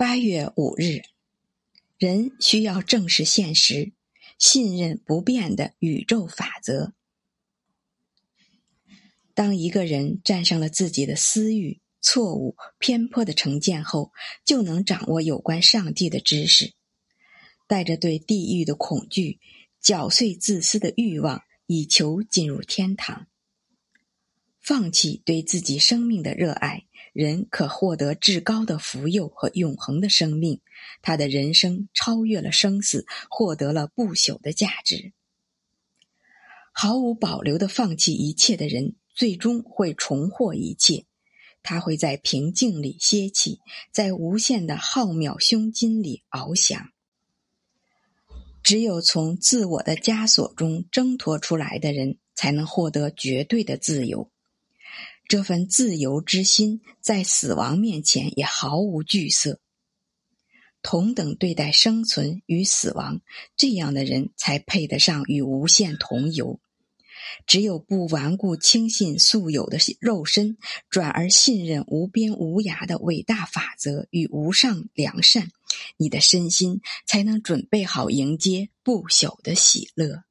[0.00, 1.02] 八月五日，
[1.98, 3.92] 人需要正视现实，
[4.38, 6.94] 信任不变的宇宙法则。
[9.34, 14.10] 当一个人战胜了自己的私欲、错误、偏颇的成见后，
[14.42, 16.72] 就能掌握有关上帝的知识。
[17.66, 19.38] 带着对地狱的恐惧，
[19.82, 23.26] 搅碎自私的欲望，以求进入天堂。
[24.70, 30.60] 放弃对自己生命的热爱，人可获得至高的福佑和永恒的生命。
[31.02, 35.12] 他的人生超越了生死，获得了不朽的价值。
[36.70, 38.94] 毫无保留的放弃一切的人。
[39.12, 41.04] 最终会重获一切，
[41.64, 43.58] 他会在平静里歇气，
[43.90, 46.92] 在无限的浩渺胸襟里翱翔。
[48.62, 54.30] 只有从自我的枷锁中挣脱出来的人，才能获得绝对的自由。
[55.30, 59.60] 这份自由之心，在死亡面前也毫无惧色，
[60.82, 63.20] 同等对待生存与死亡。
[63.56, 66.58] 这样的人才配得上与无限同游。
[67.46, 70.56] 只有不顽固轻信素有的肉身，
[70.88, 75.52] 转而信任无边无涯的伟大法则与无上良善，
[75.96, 80.24] 你的身心才能准备好迎接不朽的喜乐。